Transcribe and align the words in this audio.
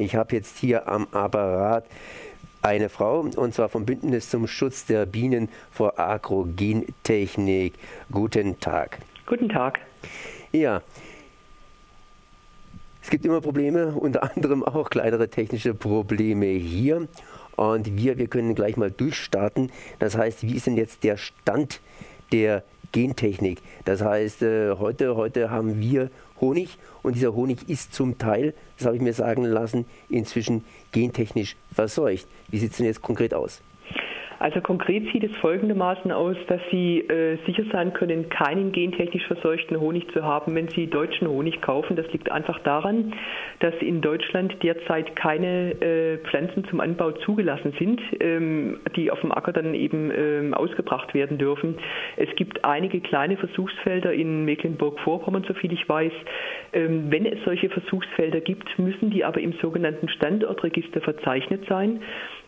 Ich 0.00 0.14
habe 0.14 0.34
jetzt 0.34 0.56
hier 0.56 0.88
am 0.88 1.08
Apparat 1.12 1.84
eine 2.62 2.88
Frau, 2.88 3.20
und 3.20 3.54
zwar 3.54 3.68
vom 3.68 3.84
Bündnis 3.84 4.30
zum 4.30 4.46
Schutz 4.46 4.86
der 4.86 5.04
Bienen 5.04 5.50
vor 5.70 6.00
Agrogentechnik. 6.00 7.74
Guten 8.10 8.58
Tag. 8.60 9.00
Guten 9.26 9.50
Tag. 9.50 9.80
Ja. 10.52 10.80
Es 13.02 13.10
gibt 13.10 13.26
immer 13.26 13.42
Probleme, 13.42 13.88
unter 13.88 14.22
anderem 14.34 14.64
auch 14.64 14.88
kleinere 14.88 15.28
technische 15.28 15.74
Probleme 15.74 16.46
hier. 16.46 17.06
Und 17.56 17.94
wir, 17.98 18.16
wir 18.16 18.26
können 18.26 18.54
gleich 18.54 18.78
mal 18.78 18.90
durchstarten. 18.90 19.70
Das 19.98 20.16
heißt, 20.16 20.44
wie 20.44 20.56
ist 20.56 20.66
denn 20.66 20.78
jetzt 20.78 21.04
der 21.04 21.18
Stand 21.18 21.80
der 22.32 22.64
Gentechnik? 22.92 23.60
Das 23.84 24.00
heißt, 24.00 24.40
äh, 24.40 24.76
heute, 24.78 25.16
heute 25.16 25.50
haben 25.50 25.78
wir 25.78 26.10
Honig 26.40 26.78
und 27.02 27.16
dieser 27.16 27.34
Honig 27.34 27.68
ist 27.68 27.94
zum 27.94 28.18
Teil, 28.18 28.54
das 28.76 28.86
habe 28.86 28.96
ich 28.96 29.02
mir 29.02 29.12
sagen 29.12 29.44
lassen, 29.44 29.86
inzwischen 30.08 30.64
gentechnisch 30.92 31.56
verseucht. 31.72 32.26
Wie 32.48 32.58
sieht 32.58 32.72
es 32.72 32.76
denn 32.78 32.86
jetzt 32.86 33.02
konkret 33.02 33.34
aus? 33.34 33.60
Also 34.40 34.62
konkret 34.62 35.04
sieht 35.12 35.22
es 35.22 35.36
folgendermaßen 35.36 36.10
aus, 36.10 36.34
dass 36.48 36.62
Sie 36.70 37.00
äh, 37.00 37.36
sicher 37.44 37.62
sein 37.70 37.92
können, 37.92 38.30
keinen 38.30 38.72
gentechnisch 38.72 39.26
verseuchten 39.26 39.78
Honig 39.78 40.10
zu 40.14 40.24
haben, 40.24 40.54
wenn 40.54 40.66
Sie 40.68 40.86
deutschen 40.86 41.28
Honig 41.28 41.60
kaufen. 41.60 41.94
Das 41.94 42.10
liegt 42.10 42.32
einfach 42.32 42.58
daran, 42.60 43.12
dass 43.58 43.74
in 43.80 44.00
Deutschland 44.00 44.56
derzeit 44.62 45.14
keine 45.14 45.72
äh, 45.82 46.18
Pflanzen 46.24 46.64
zum 46.70 46.80
Anbau 46.80 47.12
zugelassen 47.12 47.74
sind, 47.78 48.00
ähm, 48.18 48.80
die 48.96 49.10
auf 49.10 49.20
dem 49.20 49.30
Acker 49.30 49.52
dann 49.52 49.74
eben 49.74 50.10
ähm, 50.10 50.54
ausgebracht 50.54 51.12
werden 51.12 51.36
dürfen. 51.36 51.76
Es 52.16 52.34
gibt 52.34 52.64
einige 52.64 53.02
kleine 53.02 53.36
Versuchsfelder 53.36 54.14
in 54.14 54.46
Mecklenburg-Vorpommern, 54.46 55.44
soviel 55.46 55.74
ich 55.74 55.86
weiß. 55.86 56.12
Ähm, 56.72 57.10
wenn 57.10 57.26
es 57.26 57.44
solche 57.44 57.68
Versuchsfelder 57.68 58.40
gibt, 58.40 58.78
müssen 58.78 59.10
die 59.10 59.22
aber 59.22 59.42
im 59.42 59.52
sogenannten 59.60 60.08
Standortregister 60.08 61.02
verzeichnet 61.02 61.66
sein. 61.68 62.00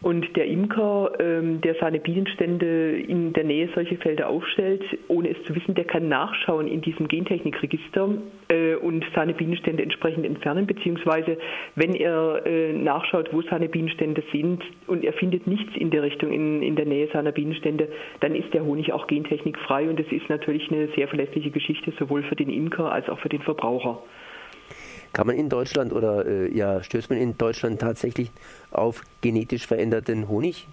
Und 0.02 0.36
der 0.36 0.46
Imker, 0.46 1.12
ähm, 1.20 1.60
der 1.60 1.76
seine 1.76 2.00
Bienenstände 2.00 2.98
in 3.00 3.32
der 3.34 3.44
Nähe 3.44 3.68
solcher 3.72 3.96
Felder 3.98 4.28
aufstellt, 4.28 4.82
ohne 5.06 5.28
es 5.30 5.40
zu 5.44 5.54
wissen, 5.54 5.76
der 5.76 5.84
kann 5.84 6.08
nachschauen 6.08 6.66
in 6.66 6.80
diesem 6.80 7.06
Gentechnikregister 7.06 8.08
äh, 8.48 8.74
und 8.74 9.04
seine 9.14 9.32
Bienenstände 9.32 9.80
entsprechend 9.80 10.26
entfernen, 10.26 10.66
beziehungsweise 10.66 11.38
wenn 11.76 11.94
er 11.94 12.44
äh, 12.44 12.72
nachschaut, 12.72 13.32
wo 13.32 13.42
seine 13.42 13.68
Bienenstände 13.68 14.24
sind 14.32 14.64
und 14.88 15.04
er 15.04 15.12
findet 15.12 15.46
nichts 15.46 15.70
in 15.76 15.90
der 15.90 16.02
Richtung 16.02 16.32
in, 16.32 16.62
in 16.62 16.74
der 16.74 16.86
Nähe 16.86 17.08
seiner 17.12 17.30
Bienenstände, 17.30 17.86
dann 18.18 18.34
ist 18.34 18.52
der 18.52 18.64
Honig 18.64 18.92
auch 18.92 19.06
gentechnikfrei 19.06 19.88
und 19.88 20.00
das 20.00 20.10
ist 20.10 20.28
natürlich 20.28 20.68
eine 20.72 20.88
sehr 20.96 21.06
verlässliche 21.06 21.50
Geschichte, 21.50 21.92
sowohl 21.96 22.24
für 22.24 22.34
den 22.36 22.50
Imker 22.50 22.90
als 22.90 23.08
auch 23.08 23.20
für 23.20 23.28
den 23.28 23.42
Verbraucher. 23.42 24.02
Kann 25.12 25.26
man 25.26 25.36
in 25.36 25.48
Deutschland 25.48 25.92
oder 25.92 26.24
äh, 26.26 26.56
ja, 26.56 26.82
stößt 26.82 27.10
man 27.10 27.18
in 27.18 27.36
Deutschland 27.36 27.80
tatsächlich 27.80 28.30
auf 28.70 29.02
genetisch 29.20 29.66
veränderten 29.66 30.28
Honig? 30.28 30.66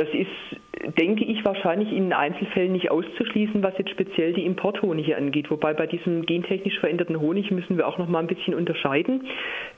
Das 0.00 0.08
ist, 0.14 0.96
denke 0.98 1.26
ich, 1.26 1.44
wahrscheinlich 1.44 1.92
in 1.92 2.14
Einzelfällen 2.14 2.72
nicht 2.72 2.90
auszuschließen, 2.90 3.62
was 3.62 3.76
jetzt 3.76 3.90
speziell 3.90 4.32
die 4.32 4.46
Importhonige 4.46 5.14
angeht. 5.14 5.50
Wobei 5.50 5.74
bei 5.74 5.86
diesem 5.86 6.24
gentechnisch 6.24 6.78
veränderten 6.78 7.20
Honig 7.20 7.50
müssen 7.50 7.76
wir 7.76 7.86
auch 7.86 7.98
noch 7.98 8.08
mal 8.08 8.20
ein 8.20 8.26
bisschen 8.26 8.54
unterscheiden. 8.54 9.26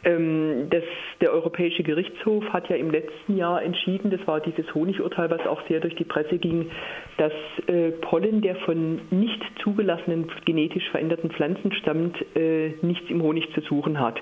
Ähm, 0.05 0.69
das, 0.71 0.85
der 1.21 1.33
Europäische 1.33 1.83
Gerichtshof 1.83 2.45
hat 2.53 2.69
ja 2.69 2.77
im 2.77 2.93
letzten 2.93 3.37
Jahr 3.37 3.65
entschieden, 3.65 4.13
das 4.13 4.25
war 4.29 4.39
dieses 4.39 4.73
Honigurteil, 4.77 5.29
was 5.29 5.45
auch 5.45 5.61
sehr 5.67 5.81
durch 5.81 5.97
die 5.97 6.05
Presse 6.05 6.39
ging, 6.39 6.71
dass 7.17 7.33
äh, 7.67 7.91
Pollen, 7.91 8.43
der 8.43 8.55
von 8.55 9.01
nicht 9.11 9.43
zugelassenen 9.65 10.31
genetisch 10.45 10.89
veränderten 10.91 11.33
Pflanzen 11.33 11.73
stammt, 11.73 12.17
äh, 12.37 12.75
nichts 12.83 13.11
im 13.11 13.23
Honig 13.23 13.53
zu 13.55 13.61
suchen 13.63 13.99
hat. 13.99 14.21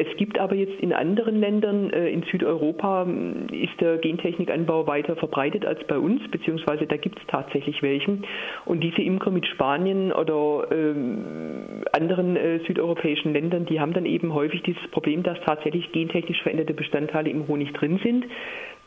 Es 0.00 0.16
gibt 0.16 0.38
aber 0.38 0.54
jetzt 0.54 0.80
in 0.80 0.94
anderen 0.94 1.38
Ländern, 1.38 1.90
äh, 1.90 2.08
in 2.08 2.22
Südeuropa, 2.22 3.06
ist 3.52 3.78
der 3.82 3.98
Gentechnikanbau 3.98 4.86
weiter 4.86 5.14
verbreitet 5.14 5.66
als 5.66 5.86
bei 5.86 5.98
uns, 5.98 6.22
beziehungsweise 6.30 6.86
da 6.86 6.96
gibt 6.96 7.18
es 7.18 7.26
tatsächlich 7.26 7.82
welchen. 7.82 8.24
Und 8.64 8.82
diese 8.82 9.02
Imker 9.02 9.30
mit 9.30 9.46
Spanien 9.46 10.10
oder 10.10 10.68
ähm, 10.72 11.84
anderen 11.92 12.36
äh, 12.36 12.60
südeuropäischen 12.66 13.34
Ländern, 13.34 13.66
die 13.66 13.78
haben 13.78 13.92
dann 13.92 14.06
eben 14.06 14.32
häufig 14.32 14.62
dieses 14.62 14.88
Problem, 14.90 15.22
dass 15.22 15.38
tatsächlich 15.42 15.92
gentechnisch 15.92 16.40
veränderte 16.42 16.72
Bestandteile 16.72 17.28
im 17.28 17.46
Honig 17.46 17.70
drin 17.74 18.00
sind. 18.02 18.24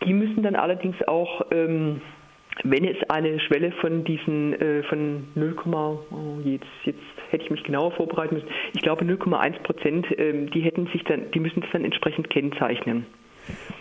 Die 0.07 0.13
müssen 0.13 0.41
dann 0.41 0.55
allerdings 0.55 0.95
auch 1.07 1.45
ähm, 1.51 2.01
wenn 2.63 2.85
es 2.85 2.97
eine 3.09 3.39
Schwelle 3.39 3.71
von 3.81 4.03
diesen 4.03 4.53
äh, 4.53 4.83
von 4.83 5.27
0, 5.35 5.55
oh, 5.65 6.39
jetzt, 6.43 6.65
jetzt 6.85 6.99
hätte 7.29 7.43
ich 7.43 7.51
mich 7.51 7.63
genauer 7.63 7.91
vorbereiten 7.91 8.35
müssen. 8.35 8.49
Ich 8.73 8.81
glaube 8.81 9.05
0,1 9.05 9.63
Prozent, 9.63 10.07
ähm, 10.17 10.49
die 10.51 10.61
hätten 10.61 10.87
sich 10.87 11.03
dann, 11.03 11.31
die 11.31 11.39
müssen 11.39 11.63
es 11.63 11.69
dann 11.71 11.83
entsprechend 11.83 12.29
kennzeichnen. 12.29 13.05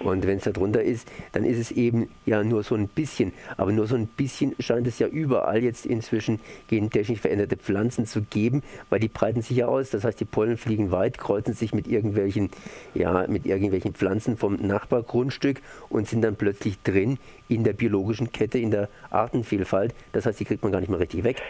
Und 0.01 0.27
wenn 0.27 0.39
es 0.39 0.45
darunter 0.45 0.83
ist, 0.83 1.09
dann 1.33 1.45
ist 1.45 1.59
es 1.59 1.71
eben 1.71 2.09
ja 2.27 2.43
nur 2.43 2.63
so 2.63 2.75
ein 2.75 2.89
bisschen. 2.89 3.33
Aber 3.57 3.73
nur 3.73 3.87
so 3.87 3.95
ein 3.95 4.07
bisschen 4.07 4.55
scheint 4.59 4.87
es 4.87 4.99
ja 4.99 5.07
überall 5.07 5.63
jetzt 5.63 5.87
inzwischen 5.87 6.41
gentechnisch 6.69 7.21
veränderte 7.21 7.57
Pflanzen 7.57 8.07
zu 8.07 8.23
geben, 8.23 8.63
weil 8.91 9.01
die 9.01 9.09
breiten 9.09 9.43
sich 9.43 9.59
ja 9.59 9.67
aus. 9.67 9.91
Das 9.91 10.05
heißt, 10.05 10.19
die 10.21 10.25
Pollen 10.25 10.57
fliegen 10.57 10.91
weit, 10.91 11.19
kreuzen 11.19 11.55
sich 11.55 11.73
mit 11.73 11.87
irgendwelchen, 11.87 12.51
ja, 12.95 13.27
mit 13.29 13.47
irgendwelchen 13.47 13.95
Pflanzen 13.95 14.37
vom 14.37 14.55
Nachbargrundstück 14.57 15.61
und 15.89 16.09
sind 16.09 16.23
dann 16.23 16.37
plötzlich 16.37 16.81
drin 16.83 17.19
in 17.49 17.65
der 17.65 17.73
biologischen 17.73 18.33
Kette, 18.33 18.59
in 18.59 18.71
der 18.71 18.89
Artenvielfalt. 19.11 19.95
Das 20.13 20.27
heißt, 20.27 20.41
die 20.41 20.45
kriegt 20.45 20.63
man 20.63 20.73
gar 20.73 20.81
nicht 20.81 20.89
mehr 20.89 21.01
richtig 21.01 21.25
weg. 21.25 21.43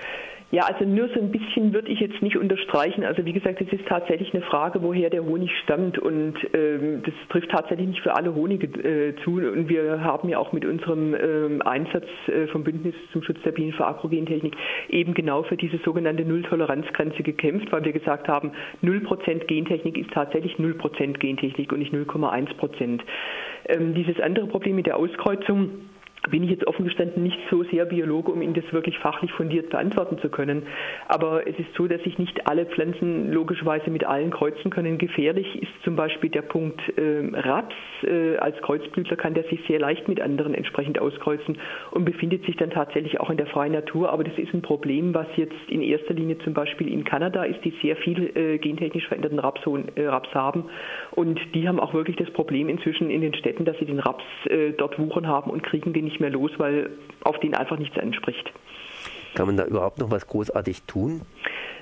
Ja, 0.52 0.64
also 0.64 0.84
nur 0.84 1.08
so 1.08 1.18
ein 1.18 1.32
bisschen 1.32 1.72
würde 1.72 1.90
ich 1.90 1.98
jetzt 1.98 2.20
nicht 2.20 2.36
unterstreichen. 2.36 3.04
Also 3.04 3.24
wie 3.24 3.32
gesagt, 3.32 3.62
es 3.62 3.72
ist 3.72 3.86
tatsächlich 3.88 4.34
eine 4.34 4.42
Frage, 4.42 4.82
woher 4.82 5.08
der 5.08 5.24
Honig 5.24 5.50
stammt 5.62 5.98
und 5.98 6.34
ähm, 6.52 7.02
das 7.02 7.14
trifft 7.30 7.50
tatsächlich 7.50 7.88
nicht 7.88 8.02
für 8.02 8.14
alle 8.14 8.34
Honige 8.34 8.66
äh, 8.66 9.16
zu. 9.24 9.36
Und 9.36 9.70
wir 9.70 10.04
haben 10.04 10.28
ja 10.28 10.36
auch 10.36 10.52
mit 10.52 10.66
unserem 10.66 11.14
ähm, 11.14 11.62
Einsatz 11.62 12.04
äh, 12.26 12.48
vom 12.48 12.64
Bündnis 12.64 12.94
zum 13.14 13.22
Schutz 13.22 13.40
der 13.46 13.52
Bienen 13.52 13.72
für 13.72 13.86
Agrogentechnik 13.86 14.54
eben 14.90 15.14
genau 15.14 15.42
für 15.42 15.56
diese 15.56 15.78
sogenannte 15.78 16.22
Null-Toleranz-Grenze 16.26 17.22
gekämpft, 17.22 17.72
weil 17.72 17.86
wir 17.86 17.92
gesagt 17.92 18.28
haben, 18.28 18.52
0% 18.82 19.46
Gentechnik 19.46 19.96
ist 19.96 20.10
tatsächlich 20.10 20.56
0% 20.56 21.18
Gentechnik 21.18 21.72
und 21.72 21.78
nicht 21.78 21.94
0,1%. 21.94 23.00
Ähm, 23.70 23.94
dieses 23.94 24.20
andere 24.20 24.48
Problem 24.48 24.76
mit 24.76 24.84
der 24.84 24.98
Auskreuzung, 24.98 25.70
bin 26.30 26.44
ich 26.44 26.50
jetzt 26.50 26.66
offen 26.66 26.84
gestanden 26.84 27.22
nicht 27.22 27.38
so 27.50 27.64
sehr 27.64 27.84
Biologe, 27.84 28.30
um 28.30 28.42
Ihnen 28.42 28.54
das 28.54 28.70
wirklich 28.72 28.98
fachlich 28.98 29.32
fundiert 29.32 29.70
beantworten 29.70 30.18
zu 30.18 30.28
können. 30.28 30.64
Aber 31.08 31.46
es 31.46 31.58
ist 31.58 31.74
so, 31.76 31.88
dass 31.88 32.02
sich 32.02 32.18
nicht 32.18 32.46
alle 32.46 32.64
Pflanzen 32.66 33.32
logischerweise 33.32 33.90
mit 33.90 34.04
allen 34.04 34.30
kreuzen 34.30 34.70
können. 34.70 34.98
Gefährlich 34.98 35.60
ist 35.60 35.72
zum 35.82 35.96
Beispiel 35.96 36.30
der 36.30 36.42
Punkt 36.42 36.80
äh, 36.96 37.28
Raps. 37.32 37.74
Äh, 38.04 38.36
als 38.36 38.56
Kreuzblütler 38.62 39.16
kann 39.16 39.34
der 39.34 39.44
sich 39.44 39.60
sehr 39.66 39.80
leicht 39.80 40.06
mit 40.06 40.20
anderen 40.20 40.54
entsprechend 40.54 41.00
auskreuzen 41.00 41.58
und 41.90 42.04
befindet 42.04 42.44
sich 42.44 42.56
dann 42.56 42.70
tatsächlich 42.70 43.18
auch 43.18 43.30
in 43.30 43.36
der 43.36 43.46
freien 43.46 43.72
Natur. 43.72 44.12
Aber 44.12 44.22
das 44.22 44.38
ist 44.38 44.54
ein 44.54 44.62
Problem, 44.62 45.14
was 45.14 45.26
jetzt 45.36 45.56
in 45.68 45.82
erster 45.82 46.14
Linie 46.14 46.38
zum 46.38 46.54
Beispiel 46.54 46.92
in 46.92 47.02
Kanada 47.02 47.42
ist, 47.42 47.64
die 47.64 47.74
sehr 47.82 47.96
viel 47.96 48.30
äh, 48.36 48.58
gentechnisch 48.58 49.08
veränderten 49.08 49.40
Raps, 49.40 49.60
äh, 49.96 50.06
Raps, 50.06 50.32
haben. 50.34 50.64
Und 51.10 51.40
die 51.54 51.68
haben 51.68 51.80
auch 51.80 51.92
wirklich 51.92 52.16
das 52.16 52.30
Problem 52.30 52.68
inzwischen 52.68 53.10
in 53.10 53.20
den 53.20 53.34
Städten, 53.34 53.64
dass 53.64 53.76
sie 53.78 53.84
den 53.84 53.98
Raps 53.98 54.24
äh, 54.46 54.70
dort 54.72 54.98
wuchern 54.98 55.26
haben 55.26 55.50
und 55.50 55.62
kriegen 55.62 55.92
den 55.92 56.04
nicht 56.04 56.11
mehr 56.20 56.30
los, 56.30 56.50
weil 56.58 56.90
auf 57.22 57.38
den 57.40 57.54
einfach 57.54 57.78
nichts 57.78 57.96
entspricht. 57.96 58.52
Kann 59.34 59.46
man 59.46 59.56
da 59.56 59.64
überhaupt 59.64 59.98
noch 59.98 60.10
was 60.10 60.26
großartig 60.26 60.82
tun? 60.82 61.22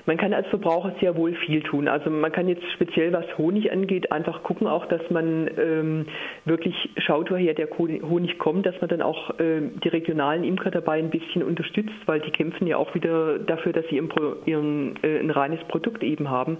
Man 0.05 0.17
kann 0.17 0.33
als 0.33 0.47
Verbraucher 0.47 0.95
sehr 0.99 1.15
wohl 1.15 1.33
viel 1.33 1.61
tun. 1.61 1.87
Also 1.87 2.09
man 2.09 2.31
kann 2.31 2.47
jetzt 2.47 2.63
speziell, 2.73 3.13
was 3.13 3.25
Honig 3.37 3.71
angeht, 3.71 4.11
einfach 4.11 4.43
gucken 4.43 4.67
auch, 4.67 4.85
dass 4.87 5.01
man 5.09 5.49
ähm, 5.57 6.05
wirklich 6.45 6.75
schaut, 6.97 7.29
woher 7.29 7.53
der 7.53 7.69
Honig 7.77 8.39
kommt, 8.39 8.65
dass 8.65 8.79
man 8.81 8.89
dann 8.89 9.01
auch 9.01 9.39
äh, 9.39 9.61
die 9.83 9.89
regionalen 9.89 10.43
Imker 10.43 10.71
dabei 10.71 10.97
ein 10.97 11.11
bisschen 11.11 11.43
unterstützt, 11.43 11.93
weil 12.07 12.19
die 12.21 12.31
kämpfen 12.31 12.65
ja 12.67 12.77
auch 12.77 12.95
wieder 12.95 13.37
dafür, 13.39 13.73
dass 13.73 13.85
sie 13.89 13.97
ihren, 13.97 14.09
ihren, 14.45 14.95
äh, 15.03 15.19
ein 15.19 15.29
reines 15.29 15.59
Produkt 15.67 16.03
eben 16.03 16.29
haben. 16.29 16.57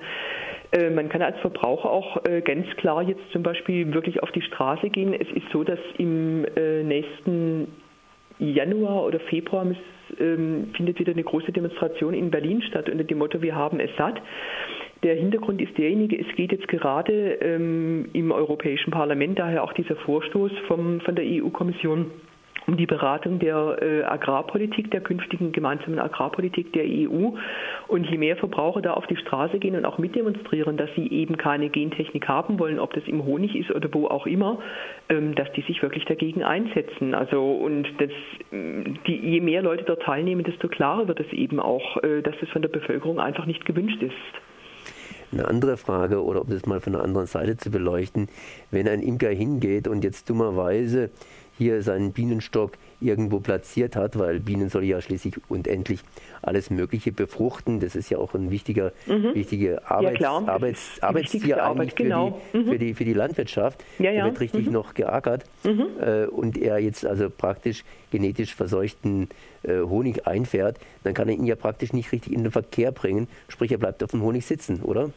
Äh, 0.71 0.89
man 0.89 1.09
kann 1.09 1.21
als 1.21 1.37
Verbraucher 1.39 1.89
auch 1.89 2.23
äh, 2.25 2.41
ganz 2.41 2.65
klar 2.77 3.03
jetzt 3.03 3.21
zum 3.31 3.43
Beispiel 3.43 3.93
wirklich 3.93 4.23
auf 4.23 4.31
die 4.31 4.41
Straße 4.41 4.89
gehen. 4.89 5.13
Es 5.13 5.29
ist 5.31 5.49
so, 5.51 5.63
dass 5.63 5.79
im 5.97 6.45
äh, 6.55 6.83
nächsten 6.83 7.67
Januar 8.39 9.05
oder 9.05 9.19
Februar 9.19 9.65
ähm, 10.19 10.71
findet 10.75 10.99
wieder 10.99 11.11
eine 11.13 11.23
große 11.23 11.51
Demonstration 11.51 12.13
in 12.13 12.31
Berlin 12.31 12.61
statt 12.63 12.89
unter 12.89 13.03
dem 13.03 13.17
Motto 13.19 13.41
Wir 13.41 13.55
haben 13.55 13.79
es 13.79 13.89
satt. 13.97 14.21
Der 15.03 15.15
Hintergrund 15.15 15.61
ist 15.61 15.77
derjenige, 15.77 16.19
es 16.19 16.35
geht 16.35 16.51
jetzt 16.51 16.67
gerade 16.67 17.33
ähm, 17.41 18.09
im 18.13 18.31
Europäischen 18.31 18.91
Parlament, 18.91 19.39
daher 19.39 19.63
auch 19.63 19.73
dieser 19.73 19.95
Vorstoß 19.95 20.51
vom, 20.67 21.01
von 21.01 21.15
der 21.15 21.25
EU-Kommission 21.25 22.11
um 22.67 22.77
die 22.77 22.85
Beratung 22.85 23.39
der 23.39 23.77
äh, 23.81 24.03
Agrarpolitik, 24.03 24.91
der 24.91 25.01
künftigen 25.01 25.51
gemeinsamen 25.51 25.99
Agrarpolitik 25.99 26.73
der 26.73 26.85
EU. 26.85 27.31
Und 27.87 28.09
je 28.09 28.17
mehr 28.17 28.37
Verbraucher 28.37 28.81
da 28.81 28.93
auf 28.93 29.07
die 29.07 29.17
Straße 29.17 29.59
gehen 29.59 29.75
und 29.75 29.85
auch 29.85 29.97
mitdemonstrieren, 29.97 30.77
dass 30.77 30.89
sie 30.95 31.07
eben 31.07 31.37
keine 31.37 31.69
Gentechnik 31.69 32.27
haben 32.27 32.59
wollen, 32.59 32.79
ob 32.79 32.93
das 32.93 33.03
im 33.07 33.25
Honig 33.25 33.55
ist 33.55 33.71
oder 33.71 33.89
wo 33.91 34.07
auch 34.07 34.25
immer, 34.25 34.59
ähm, 35.09 35.35
dass 35.35 35.51
die 35.53 35.61
sich 35.61 35.81
wirklich 35.81 36.05
dagegen 36.05 36.43
einsetzen. 36.43 37.13
Also 37.15 37.41
und 37.41 37.87
das, 37.97 38.11
die, 38.51 39.15
je 39.15 39.41
mehr 39.41 39.61
Leute 39.61 39.83
dort 39.83 40.03
teilnehmen, 40.03 40.43
desto 40.43 40.67
klarer 40.67 41.07
wird 41.07 41.19
es 41.19 41.31
eben 41.33 41.59
auch, 41.59 42.01
äh, 42.03 42.21
dass 42.21 42.35
es 42.41 42.49
von 42.49 42.61
der 42.61 42.69
Bevölkerung 42.69 43.19
einfach 43.19 43.45
nicht 43.45 43.65
gewünscht 43.65 44.01
ist. 44.01 44.13
eine 45.31 45.47
andere 45.47 45.77
Frage 45.77 46.23
oder 46.23 46.41
um 46.41 46.49
das 46.49 46.65
mal 46.65 46.79
von 46.79 46.95
einer 46.95 47.03
anderen 47.03 47.27
Seite 47.27 47.57
zu 47.57 47.71
beleuchten. 47.71 48.27
Wenn 48.69 48.87
ein 48.87 49.01
Imker 49.01 49.29
hingeht 49.29 49.87
und 49.87 50.03
jetzt 50.03 50.29
dummerweise 50.29 51.09
hier 51.61 51.83
seinen 51.83 52.11
Bienenstock 52.11 52.71
irgendwo 53.01 53.39
platziert 53.39 53.95
hat, 53.95 54.17
weil 54.17 54.39
Bienen 54.39 54.69
soll 54.69 54.83
ja 54.83 54.99
schließlich 54.99 55.35
und 55.47 55.67
endlich 55.67 55.99
alles 56.41 56.71
Mögliche 56.71 57.11
befruchten. 57.11 57.79
Das 57.79 57.95
ist 57.95 58.09
ja 58.09 58.17
auch 58.17 58.33
ein 58.33 58.49
wichtiger, 58.49 58.93
mhm. 59.05 59.35
wichtige 59.35 59.87
Arbeits, 59.87 60.19
ja, 60.19 60.31
Arbeits, 60.31 60.97
Arbeitstier 61.01 61.63
Arbeit, 61.63 61.81
eigentlich 61.81 61.95
genau. 61.95 62.41
für, 62.51 62.57
die, 62.57 62.63
mhm. 62.63 62.71
für, 62.71 62.79
die, 62.79 62.93
für 62.95 63.05
die 63.05 63.13
Landwirtschaft. 63.13 63.83
Ja, 63.99 64.09
ja. 64.09 64.21
Da 64.21 64.31
wird 64.31 64.39
richtig 64.39 64.65
mhm. 64.65 64.73
noch 64.73 64.95
geackert. 64.95 65.45
Mhm. 65.63 65.85
Äh, 65.99 66.25
und 66.25 66.57
er 66.57 66.79
jetzt 66.79 67.05
also 67.05 67.29
praktisch 67.29 67.83
genetisch 68.09 68.55
verseuchten 68.55 69.29
äh, 69.61 69.81
Honig 69.81 70.25
einfährt, 70.25 70.79
dann 71.03 71.13
kann 71.13 71.29
er 71.29 71.35
ihn 71.35 71.45
ja 71.45 71.55
praktisch 71.55 71.93
nicht 71.93 72.11
richtig 72.11 72.33
in 72.33 72.41
den 72.41 72.51
Verkehr 72.51 72.91
bringen. 72.91 73.27
Sprich, 73.49 73.71
er 73.71 73.77
bleibt 73.77 74.03
auf 74.03 74.09
dem 74.09 74.23
Honig 74.23 74.47
sitzen, 74.47 74.81
oder? 74.81 75.11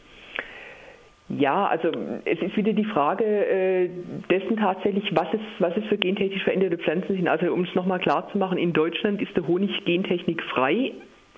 Ja, 1.27 1.65
also 1.65 1.91
es 2.23 2.39
ist 2.39 2.55
wieder 2.55 2.73
die 2.73 2.85
Frage 2.85 3.23
äh, 3.25 3.89
dessen 4.29 4.57
tatsächlich, 4.57 5.09
was 5.15 5.27
es, 5.33 5.39
was 5.57 5.75
es 5.75 5.83
für 5.85 5.97
gentechnisch 5.97 6.43
veränderte 6.43 6.77
Pflanzen 6.77 7.15
sind. 7.15 7.27
Also 7.27 7.51
um 7.51 7.63
es 7.63 7.73
nochmal 7.73 7.99
klar 7.99 8.29
zu 8.31 8.37
machen, 8.37 8.59
in 8.59 8.73
Deutschland 8.73 9.21
ist 9.21 9.35
der 9.35 9.47
Honig 9.47 9.71
gentechnikfrei. 9.85 10.91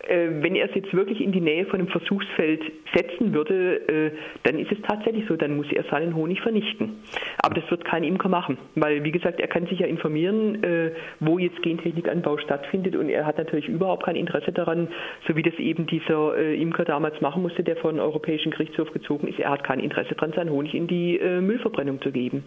Äh, 0.08 0.42
wenn 0.42 0.56
er 0.56 0.70
es 0.70 0.76
jetzt 0.76 0.94
wirklich 0.94 1.22
in 1.22 1.32
die 1.32 1.42
Nähe 1.42 1.66
von 1.66 1.80
einem 1.80 1.90
Versuchsfeld 1.90 2.62
setzen 2.96 3.34
würde, 3.34 3.76
äh, 3.88 4.12
dann 4.44 4.58
ist 4.58 4.72
es 4.72 4.78
tatsächlich 4.88 5.26
so, 5.28 5.36
dann 5.36 5.58
muss 5.58 5.72
er 5.72 5.84
seinen 5.92 6.16
Honig 6.16 6.42
vernichten. 6.42 7.00
Aber 7.40 7.56
das 7.56 7.70
wird 7.70 7.84
kein 7.84 8.04
Imker 8.04 8.30
machen, 8.30 8.58
weil 8.76 9.04
wie 9.04 9.12
gesagt, 9.12 9.40
er 9.40 9.48
kann 9.48 9.68
sich 9.68 9.80
ja 9.80 9.88
informieren, 9.88 10.64
äh, 10.64 10.92
wo 11.20 11.38
jetzt 11.40 11.62
Gentechnikanbau 11.62 12.38
stattfindet 12.38 12.96
und 12.96 13.10
er 13.10 13.26
hat 13.26 13.38
natürlich 13.38 13.68
überhaupt 13.68 14.06
kein 14.06 14.16
Interesse 14.16 14.52
daran, 14.52 14.88
so 15.28 15.36
wie 15.36 15.44
das 15.44 15.56
eben 15.56 15.88
dieser 15.88 16.38
Imker 16.38 16.86
damals 16.86 17.20
machen 17.22 17.42
musste, 17.42 17.64
der 17.64 17.76
vor 17.78 17.92
den 17.92 18.00
Europäischen 18.00 18.52
Gerichtshof 18.52 18.92
gezogen 18.92 19.28
ist. 19.28 19.40
Er 19.40 19.52
hat 19.52 19.64
kein 19.64 19.80
Interesse 19.80 20.16
daran, 20.16 20.34
seinen 20.34 20.52
Honig 20.52 20.74
in 20.74 20.88
die 20.88 21.20
Müllverbrennung 21.20 22.02
zu 22.02 22.12
geben. 22.12 22.44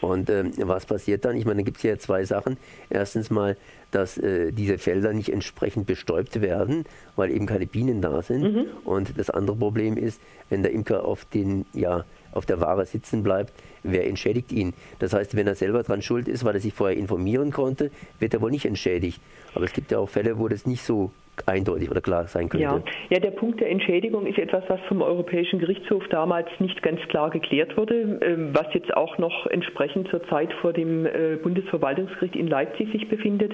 Und 0.00 0.30
äh, 0.30 0.44
was 0.56 0.86
passiert 0.86 1.24
dann? 1.24 1.36
Ich 1.36 1.44
meine, 1.44 1.58
da 1.58 1.64
gibt 1.64 1.78
es 1.78 1.82
ja 1.82 1.98
zwei 1.98 2.24
Sachen. 2.24 2.56
Erstens 2.88 3.30
mal, 3.30 3.56
dass 3.90 4.18
äh, 4.18 4.52
diese 4.52 4.78
Felder 4.78 5.12
nicht 5.12 5.32
entsprechend 5.32 5.86
bestäubt 5.86 6.40
werden, 6.40 6.84
weil 7.16 7.30
eben 7.30 7.46
keine 7.46 7.66
Bienen 7.66 8.00
da 8.00 8.22
sind. 8.22 8.42
Mhm. 8.42 8.66
Und 8.84 9.18
das 9.18 9.30
andere 9.30 9.56
Problem 9.56 9.96
ist, 9.96 10.20
wenn 10.48 10.62
der 10.62 10.72
Imker 10.72 11.04
auf, 11.04 11.24
den, 11.24 11.66
ja, 11.72 12.04
auf 12.32 12.46
der 12.46 12.60
Ware 12.60 12.86
sitzen 12.86 13.22
bleibt, 13.22 13.52
wer 13.82 14.06
entschädigt 14.06 14.52
ihn? 14.52 14.74
Das 14.98 15.12
heißt, 15.12 15.36
wenn 15.36 15.46
er 15.46 15.54
selber 15.54 15.82
dran 15.82 16.02
schuld 16.02 16.28
ist, 16.28 16.44
weil 16.44 16.54
er 16.54 16.60
sich 16.60 16.74
vorher 16.74 16.96
informieren 16.96 17.50
konnte, 17.50 17.90
wird 18.18 18.34
er 18.34 18.40
wohl 18.40 18.50
nicht 18.50 18.66
entschädigt. 18.66 19.20
Aber 19.54 19.64
es 19.64 19.72
gibt 19.72 19.90
ja 19.90 19.98
auch 19.98 20.08
Fälle, 20.08 20.38
wo 20.38 20.48
das 20.48 20.66
nicht 20.66 20.82
so 20.82 21.10
eindeutig 21.46 21.90
oder 21.90 22.00
klar 22.00 22.26
sein 22.26 22.48
könnte. 22.48 22.64
Ja. 22.64 22.82
ja, 23.08 23.18
der 23.18 23.30
Punkt 23.30 23.60
der 23.60 23.70
Entschädigung 23.70 24.26
ist 24.26 24.38
etwas, 24.38 24.64
was 24.68 24.80
vom 24.88 25.02
Europäischen 25.02 25.58
Gerichtshof 25.58 26.06
damals 26.08 26.48
nicht 26.58 26.82
ganz 26.82 27.00
klar 27.08 27.30
geklärt 27.30 27.76
wurde, 27.76 28.18
ähm, 28.22 28.50
was 28.52 28.66
jetzt 28.74 28.94
auch 28.96 29.18
noch 29.18 29.46
entsprechend 29.46 30.08
zur 30.08 30.22
Zeit 30.28 30.52
vor 30.60 30.72
dem 30.72 31.06
äh, 31.06 31.36
Bundesverwaltungsgericht 31.42 32.36
in 32.36 32.46
Leipzig 32.46 32.90
sich 32.92 33.08
befindet. 33.08 33.52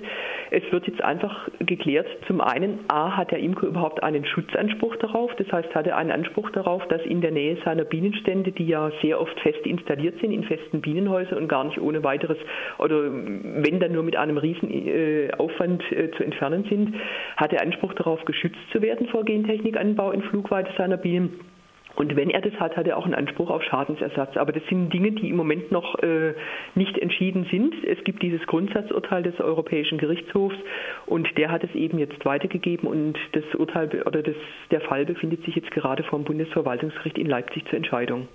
Es 0.50 0.62
wird 0.70 0.86
jetzt 0.86 1.02
einfach 1.02 1.48
geklärt, 1.60 2.06
zum 2.26 2.40
einen, 2.40 2.80
a, 2.88 3.16
hat 3.16 3.30
der 3.30 3.38
Imker 3.38 3.66
überhaupt 3.66 4.02
einen 4.02 4.24
Schutzanspruch 4.24 4.96
darauf, 4.96 5.34
das 5.36 5.50
heißt, 5.52 5.74
hat 5.74 5.86
er 5.86 5.96
einen 5.96 6.10
Anspruch 6.10 6.50
darauf, 6.50 6.86
dass 6.88 7.02
in 7.02 7.20
der 7.20 7.30
Nähe 7.30 7.58
seiner 7.64 7.84
Bienenstände, 7.84 8.52
die 8.52 8.66
ja 8.66 8.90
sehr 9.02 9.20
oft 9.20 9.38
fest 9.40 9.64
installiert 9.64 10.15
sind, 10.20 10.32
in 10.32 10.44
festen 10.44 10.80
Bienenhäusern 10.80 11.38
und 11.38 11.48
gar 11.48 11.64
nicht 11.64 11.80
ohne 11.80 12.02
weiteres 12.04 12.38
oder 12.78 13.02
wenn 13.04 13.80
dann 13.80 13.92
nur 13.92 14.02
mit 14.02 14.16
einem 14.16 14.38
riesen 14.38 14.70
äh, 14.70 15.30
Aufwand 15.38 15.82
äh, 15.92 16.10
zu 16.12 16.24
entfernen 16.24 16.64
sind, 16.68 16.94
hat 17.36 17.52
er 17.52 17.62
Anspruch 17.62 17.94
darauf, 17.94 18.24
geschützt 18.24 18.58
zu 18.72 18.82
werden 18.82 19.08
vor 19.08 19.24
Gentechnikanbau 19.24 20.10
in 20.12 20.22
Flugweite 20.22 20.70
seiner 20.76 20.96
Bienen. 20.96 21.40
Und 21.96 22.14
wenn 22.14 22.28
er 22.28 22.42
das 22.42 22.52
hat, 22.60 22.76
hat 22.76 22.86
er 22.86 22.98
auch 22.98 23.06
einen 23.06 23.14
Anspruch 23.14 23.48
auf 23.50 23.62
Schadensersatz. 23.62 24.36
Aber 24.36 24.52
das 24.52 24.62
sind 24.68 24.92
Dinge, 24.92 25.12
die 25.12 25.30
im 25.30 25.36
Moment 25.36 25.72
noch 25.72 25.98
äh, 26.02 26.34
nicht 26.74 26.98
entschieden 26.98 27.46
sind. 27.50 27.74
Es 27.84 28.02
gibt 28.04 28.22
dieses 28.22 28.46
Grundsatzurteil 28.46 29.22
des 29.22 29.40
Europäischen 29.40 29.96
Gerichtshofs 29.96 30.56
und 31.06 31.26
der 31.38 31.50
hat 31.50 31.64
es 31.64 31.74
eben 31.74 31.98
jetzt 31.98 32.24
weitergegeben 32.26 32.86
und 32.86 33.18
das 33.32 33.44
Urteil 33.54 34.02
oder 34.04 34.22
das, 34.22 34.36
der 34.70 34.82
Fall 34.82 35.06
befindet 35.06 35.42
sich 35.44 35.56
jetzt 35.56 35.70
gerade 35.70 36.02
vor 36.02 36.18
dem 36.18 36.26
Bundesverwaltungsgericht 36.26 37.16
in 37.16 37.26
Leipzig 37.26 37.64
zur 37.64 37.78
Entscheidung. 37.78 38.28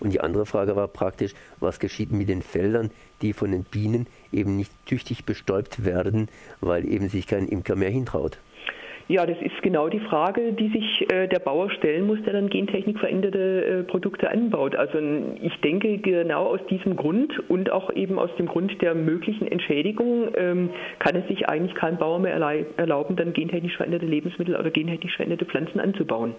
Und 0.00 0.12
die 0.12 0.20
andere 0.20 0.46
Frage 0.46 0.76
war 0.76 0.88
praktisch, 0.88 1.34
was 1.60 1.80
geschieht 1.80 2.12
mit 2.12 2.28
den 2.28 2.42
Feldern, 2.42 2.90
die 3.22 3.32
von 3.32 3.50
den 3.50 3.64
Bienen 3.64 4.06
eben 4.32 4.56
nicht 4.56 4.72
tüchtig 4.86 5.24
bestäubt 5.24 5.84
werden, 5.84 6.28
weil 6.60 6.86
eben 6.86 7.08
sich 7.08 7.26
kein 7.26 7.48
Imker 7.48 7.76
mehr 7.76 7.90
hintraut? 7.90 8.38
Ja, 9.10 9.24
das 9.24 9.40
ist 9.40 9.62
genau 9.62 9.88
die 9.88 10.00
Frage, 10.00 10.52
die 10.52 10.68
sich 10.68 11.10
äh, 11.10 11.28
der 11.28 11.38
Bauer 11.38 11.70
stellen 11.70 12.06
muss, 12.06 12.22
der 12.24 12.34
dann 12.34 12.50
gentechnikveränderte 12.50 13.64
äh, 13.64 13.82
Produkte 13.84 14.30
anbaut. 14.30 14.76
Also 14.76 14.98
ich 15.40 15.58
denke, 15.62 15.96
genau 15.96 16.44
aus 16.44 16.60
diesem 16.68 16.94
Grund 16.94 17.32
und 17.48 17.72
auch 17.72 17.90
eben 17.94 18.18
aus 18.18 18.28
dem 18.38 18.44
Grund 18.44 18.82
der 18.82 18.94
möglichen 18.94 19.50
Entschädigung 19.50 20.28
ähm, 20.36 20.68
kann 20.98 21.16
es 21.16 21.26
sich 21.26 21.48
eigentlich 21.48 21.74
kein 21.74 21.96
Bauer 21.96 22.18
mehr 22.18 22.34
erlauben, 22.34 23.16
dann 23.16 23.32
gentechnisch 23.32 23.78
veränderte 23.78 24.04
Lebensmittel 24.04 24.54
oder 24.54 24.70
gentechnisch 24.70 25.16
veränderte 25.16 25.46
Pflanzen 25.46 25.80
anzubauen. 25.80 26.34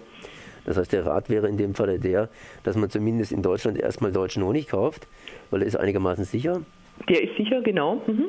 Das 0.70 0.76
heißt, 0.76 0.92
der 0.92 1.04
Rat 1.04 1.28
wäre 1.28 1.48
in 1.48 1.56
dem 1.56 1.74
Falle 1.74 1.98
der, 1.98 2.28
dass 2.62 2.76
man 2.76 2.88
zumindest 2.90 3.32
in 3.32 3.42
Deutschland 3.42 3.76
erstmal 3.76 4.12
deutschen 4.12 4.44
Honig 4.44 4.68
kauft, 4.68 5.08
weil 5.50 5.62
er 5.62 5.66
ist 5.66 5.74
einigermaßen 5.74 6.24
sicher. 6.24 6.62
Der 7.08 7.24
ist 7.24 7.36
sicher, 7.36 7.60
genau. 7.60 8.00
Mhm. 8.06 8.26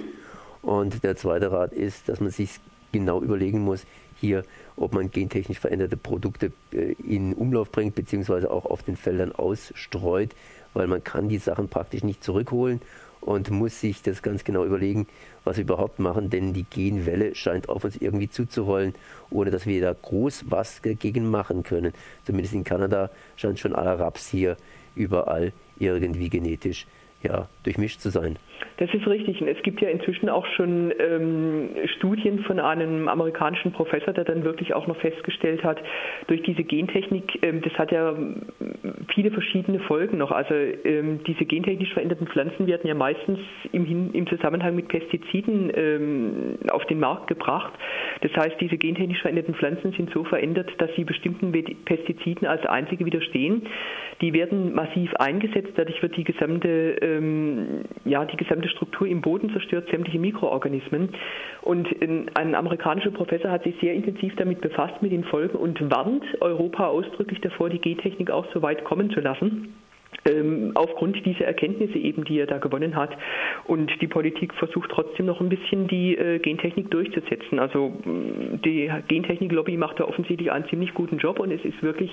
Und 0.64 1.04
der 1.04 1.16
zweite 1.16 1.52
Rat 1.52 1.72
ist, 1.72 2.10
dass 2.10 2.20
man 2.20 2.32
sich 2.32 2.56
genau 2.92 3.22
überlegen 3.22 3.60
muss, 3.60 3.86
hier, 4.20 4.44
ob 4.76 4.96
man 4.96 5.12
gentechnisch 5.12 5.60
veränderte 5.60 5.98
Produkte 5.98 6.52
äh, 6.74 6.94
in 7.08 7.36
Umlauf 7.36 7.72
bringt, 7.72 7.94
beziehungsweise 7.94 8.50
auch 8.50 8.66
auf 8.66 8.82
den 8.82 8.96
Feldern 8.96 9.32
ausstreut, 9.32 10.32
weil 10.74 10.88
man 10.88 11.04
kann 11.04 11.30
die 11.30 11.38
Sachen 11.38 11.68
praktisch 11.68 12.04
nicht 12.04 12.24
zurückholen 12.24 12.82
und 13.22 13.50
muss 13.52 13.80
sich 13.80 14.02
das 14.02 14.22
ganz 14.22 14.44
genau 14.44 14.66
überlegen, 14.66 15.08
was 15.44 15.58
wir 15.58 15.64
überhaupt 15.64 16.00
machen, 16.00 16.30
denn 16.30 16.54
die 16.54 16.64
Genwelle 16.64 17.34
scheint 17.36 17.70
auf 17.70 17.84
uns 17.84 17.96
irgendwie 17.96 18.30
zuzurollen, 18.30 18.94
ohne 19.30 19.52
dass 19.52 19.66
wir 19.66 19.82
da 19.82 19.94
groß 19.94 20.46
was 20.50 20.82
dagegen 20.82 21.30
machen 21.30 21.64
können. 21.64 21.94
Zumindest 22.26 22.54
in 22.54 22.64
Kanada 22.64 23.10
scheint 23.36 23.60
schon 23.60 23.76
aller 23.76 24.00
Raps 24.00 24.28
hier 24.28 24.58
überall 24.96 25.54
irgendwie 25.80 26.30
genetisch 26.30 26.86
ja, 27.24 27.48
durchmischt 27.64 28.00
zu 28.00 28.10
sein. 28.10 28.38
Das 28.78 28.92
ist 28.96 29.06
richtig. 29.06 29.40
Und 29.42 29.48
es 29.48 29.62
gibt 29.62 29.80
ja 29.80 29.90
inzwischen 29.90 30.28
auch 30.28 30.46
schon 30.56 30.92
ähm, 30.98 31.70
Studien 31.98 32.40
von 32.40 32.60
einem 32.60 33.08
amerikanischen 33.08 33.72
Professor, 33.72 34.12
der 34.12 34.24
dann 34.24 34.44
wirklich 34.44 34.74
auch 34.74 34.88
noch 34.88 34.98
festgestellt 34.98 35.64
hat, 35.64 35.80
durch 36.26 36.42
diese 36.42 36.64
Gentechnik, 36.64 37.44
ähm, 37.44 37.62
das 37.62 37.74
hat 37.74 37.92
ja 37.92 38.16
viele 39.14 39.30
verschiedene 39.30 39.80
Folgen 39.82 40.18
noch. 40.18 40.32
Also 40.32 40.54
ähm, 40.54 41.20
diese 41.28 41.46
gentechnisch 41.46 41.94
veränderten 41.94 42.28
Pflanzen 42.28 42.66
werden 42.66 42.88
ja 42.88 42.96
meistens 42.96 43.40
im, 43.72 44.12
im 44.14 44.28
Zusammenhang 44.28 44.76
mit 44.76 44.88
Pestiziden 44.88 45.72
ähm, 45.76 46.58
auf 46.72 46.86
den 46.86 47.00
Markt 47.00 47.28
gebracht. 47.28 47.74
Das 48.22 48.32
heißt, 48.36 48.60
diese 48.60 48.78
gentechnisch 48.78 49.22
veränderten 49.22 49.54
Pflanzen 49.54 49.92
sind 49.94 50.12
so 50.12 50.24
verändert, 50.24 50.70
dass 50.80 50.90
sie 50.96 51.04
bestimmten 51.04 51.52
Pestiziden 51.86 52.48
als 52.48 52.66
einzige 52.66 53.06
widerstehen. 53.06 53.68
Die 54.22 54.34
werden 54.34 54.74
massiv 54.74 55.14
eingesetzt, 55.16 55.74
dadurch 55.76 56.02
wird 56.02 56.16
die 56.16 56.24
gesamte, 56.24 56.70
ähm, 57.18 57.84
ja, 58.06 58.26
die 58.26 58.38
gesamte 58.38 58.70
Struktur 58.70 59.08
im 59.08 59.22
Boden 59.22 59.52
zerstört, 59.52 59.90
sämtliche 59.90 60.20
Mikroorganismen. 60.20 61.10
Und 61.62 61.88
ein 62.02 62.56
amerikanischer 62.56 63.12
Professor 63.12 63.52
hat 63.52 63.64
sich 63.64 63.76
sehr 63.82 63.94
intensiv 63.94 64.36
damit 64.36 64.62
befasst, 64.62 65.02
mit 65.02 65.12
den 65.12 65.24
Folgen 65.24 65.58
und 65.58 65.80
warnt 65.92 66.24
Europa 66.42 66.88
ausdrücklich 66.88 67.42
davor, 67.42 67.70
die 67.70 67.80
Gentechnik 67.80 68.32
auch 68.32 68.46
so 68.54 68.62
weit 68.62 68.84
kommen 68.84 69.12
zu 69.12 69.20
lassen. 69.20 69.76
Ähm, 70.24 70.72
aufgrund 70.76 71.26
dieser 71.26 71.46
Erkenntnisse 71.46 71.98
eben, 71.98 72.26
die 72.26 72.40
er 72.40 72.46
da 72.46 72.60
gewonnen 72.60 72.96
hat. 72.96 73.10
Und 73.66 73.92
die 74.02 74.08
Politik 74.08 74.54
versucht 74.54 74.92
trotzdem 74.92 75.26
noch 75.26 75.42
ein 75.42 75.50
bisschen 75.50 75.88
die 75.88 76.16
äh, 76.16 76.38
Gentechnik 76.38 76.92
durchzusetzen. 76.92 77.58
Also 77.58 77.92
die 78.06 78.92
Gentechnik-Lobby 79.08 79.78
macht 79.78 80.00
da 80.00 80.04
offensichtlich 80.04 80.52
einen 80.52 80.68
ziemlich 80.68 80.94
guten 80.94 81.18
Job 81.18 81.40
und 81.40 81.50
es 81.50 81.66
ist 81.66 81.82
wirklich 81.82 82.12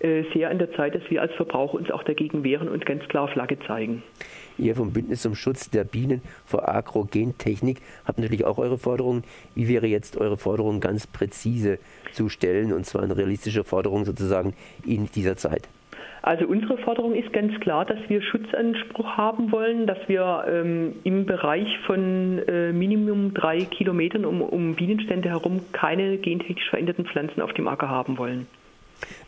äh, 0.00 0.24
sehr 0.34 0.50
an 0.50 0.58
der 0.58 0.72
Zeit, 0.72 0.96
dass 0.96 1.08
wir 1.08 1.22
als 1.22 1.32
Verbraucher 1.34 1.74
uns 1.74 1.90
auch 1.92 2.02
dagegen 2.02 2.42
wehren 2.42 2.68
und 2.68 2.84
ganz 2.84 3.06
klar 3.06 3.28
Flagge 3.28 3.58
zeigen. 3.60 4.02
Ihr 4.58 4.74
vom 4.74 4.92
Bündnis 4.92 5.22
zum 5.22 5.36
Schutz 5.36 5.70
der 5.70 5.84
Bienen 5.84 6.22
vor 6.46 6.68
Agrogentechnik 6.68 7.78
habt 8.06 8.18
natürlich 8.18 8.44
auch 8.44 8.58
eure 8.58 8.78
Forderungen. 8.78 9.22
Wie 9.54 9.68
wäre 9.68 9.86
jetzt 9.86 10.16
eure 10.16 10.36
Forderung 10.36 10.80
ganz 10.80 11.06
präzise 11.06 11.78
zu 12.10 12.28
stellen 12.28 12.72
und 12.72 12.86
zwar 12.86 13.04
eine 13.04 13.16
realistische 13.16 13.62
Forderung 13.62 14.04
sozusagen 14.04 14.54
in 14.84 15.06
dieser 15.14 15.36
Zeit? 15.36 15.68
Also 16.26 16.44
unsere 16.46 16.76
Forderung 16.78 17.14
ist 17.14 17.32
ganz 17.32 17.54
klar, 17.60 17.84
dass 17.84 18.00
wir 18.08 18.20
Schutzanspruch 18.20 19.16
haben 19.16 19.52
wollen, 19.52 19.86
dass 19.86 20.08
wir 20.08 20.44
ähm, 20.48 20.96
im 21.04 21.24
Bereich 21.24 21.68
von 21.86 22.40
äh, 22.48 22.72
Minimum 22.72 23.32
drei 23.32 23.60
Kilometern 23.60 24.24
um, 24.24 24.42
um 24.42 24.74
Bienenstände 24.74 25.28
herum 25.28 25.60
keine 25.70 26.18
gentechnisch 26.18 26.68
veränderten 26.68 27.06
Pflanzen 27.06 27.40
auf 27.42 27.52
dem 27.52 27.68
Acker 27.68 27.88
haben 27.88 28.18
wollen. 28.18 28.48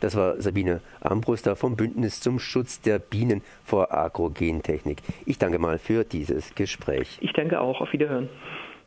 Das 0.01 0.17
war 0.17 0.41
Sabine 0.41 0.81
Armbruster 0.99 1.55
vom 1.55 1.77
Bündnis 1.77 2.19
zum 2.19 2.37
Schutz 2.37 2.81
der 2.81 2.99
Bienen 2.99 3.43
vor 3.63 3.93
Agrogentechnik. 3.93 4.97
Ich 5.25 5.37
danke 5.37 5.57
mal 5.57 5.79
für 5.79 6.03
dieses 6.03 6.53
Gespräch. 6.53 7.17
Ich 7.21 7.31
danke 7.31 7.61
auch. 7.61 7.79
Auf 7.79 7.93
Wiederhören. 7.93 8.27